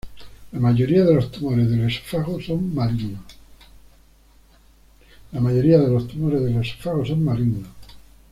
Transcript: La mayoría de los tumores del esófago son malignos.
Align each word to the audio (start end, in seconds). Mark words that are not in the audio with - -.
La 0.51 0.59
mayoría 0.59 1.05
de 1.05 1.13
los 1.13 1.31
tumores 1.31 1.69
del 1.69 1.85
esófago 1.87 2.41
son 2.41 2.73
malignos. 2.73 3.19